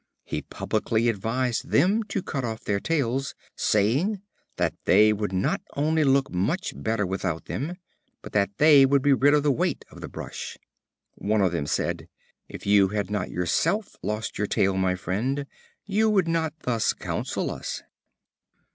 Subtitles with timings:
[0.23, 4.23] He publicly advised them to cut off their tails, saying
[4.55, 7.75] "that they would not only look much better without them,
[8.23, 10.57] but that they would get rid of the weight of the brush."
[11.13, 12.09] One of them said:
[12.49, 15.45] "If you had not yourself lost your tail, my friend,
[15.85, 17.83] you would not thus counsel us."